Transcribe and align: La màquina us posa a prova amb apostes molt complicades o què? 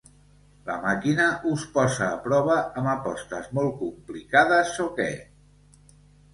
La 0.69 0.77
màquina 0.85 1.27
us 1.49 1.65
posa 1.75 2.07
a 2.07 2.17
prova 2.25 2.57
amb 2.63 2.91
apostes 2.95 3.53
molt 3.61 3.79
complicades 3.85 4.77
o 4.89 4.91
què? 4.99 5.11